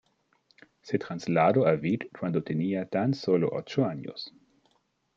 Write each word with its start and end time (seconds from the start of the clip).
Se 0.81 0.97
trasladó 0.97 1.67
a 1.67 1.75
Vic 1.75 2.09
cuando 2.11 2.41
tenía 2.43 2.89
tan 2.89 3.13
solo 3.13 3.49
ocho 3.53 3.85
años. 3.85 4.33